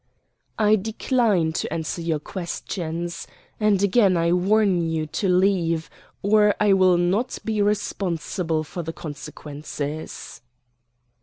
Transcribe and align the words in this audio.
"I 0.57 0.77
decline 0.77 1.53
to 1.53 1.71
answer 1.71 2.01
your 2.01 2.17
questions. 2.17 3.27
And 3.59 3.83
again 3.83 4.17
I 4.17 4.33
warn 4.33 4.81
you 4.81 5.05
to 5.05 5.29
leave, 5.29 5.91
or 6.23 6.55
I 6.59 6.73
will 6.73 6.97
not 6.97 7.37
be 7.45 7.61
responsible 7.61 8.63
for 8.63 8.81
the 8.81 8.93
consequences." 8.93 10.41